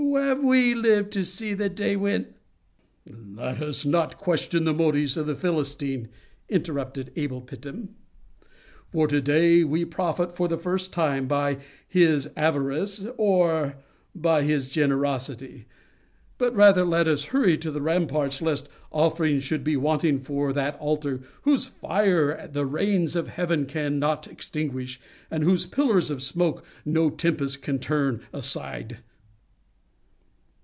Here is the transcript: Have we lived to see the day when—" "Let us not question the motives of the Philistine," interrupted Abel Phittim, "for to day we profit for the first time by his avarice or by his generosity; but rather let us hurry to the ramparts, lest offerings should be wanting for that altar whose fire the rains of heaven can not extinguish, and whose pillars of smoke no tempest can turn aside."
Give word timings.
Have 0.17 0.43
we 0.43 0.75
lived 0.75 1.13
to 1.13 1.23
see 1.23 1.53
the 1.53 1.69
day 1.69 1.95
when—" 1.95 2.33
"Let 3.05 3.61
us 3.61 3.85
not 3.85 4.17
question 4.17 4.65
the 4.65 4.73
motives 4.73 5.15
of 5.15 5.25
the 5.25 5.35
Philistine," 5.35 6.09
interrupted 6.49 7.11
Abel 7.15 7.39
Phittim, 7.41 7.89
"for 8.91 9.07
to 9.07 9.21
day 9.21 9.63
we 9.63 9.85
profit 9.85 10.35
for 10.35 10.49
the 10.49 10.57
first 10.57 10.91
time 10.91 11.27
by 11.27 11.59
his 11.87 12.29
avarice 12.35 13.05
or 13.15 13.77
by 14.13 14.41
his 14.41 14.67
generosity; 14.67 15.67
but 16.37 16.53
rather 16.53 16.83
let 16.83 17.07
us 17.07 17.25
hurry 17.25 17.57
to 17.59 17.71
the 17.71 17.81
ramparts, 17.81 18.41
lest 18.41 18.67
offerings 18.91 19.43
should 19.43 19.63
be 19.63 19.77
wanting 19.77 20.19
for 20.19 20.51
that 20.51 20.77
altar 20.79 21.21
whose 21.43 21.67
fire 21.67 22.49
the 22.51 22.65
rains 22.65 23.15
of 23.15 23.29
heaven 23.29 23.65
can 23.65 23.97
not 23.97 24.27
extinguish, 24.27 24.99
and 25.29 25.43
whose 25.45 25.65
pillars 25.65 26.09
of 26.09 26.21
smoke 26.21 26.65
no 26.83 27.09
tempest 27.09 27.61
can 27.61 27.79
turn 27.79 28.19
aside." 28.33 28.97